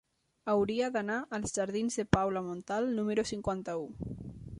Hauria 0.51 0.87
d'anar 0.95 1.17
als 1.37 1.53
jardins 1.57 1.97
de 1.99 2.05
Paula 2.17 2.43
Montal 2.47 2.89
número 3.01 3.27
cinquanta-u. 3.33 3.87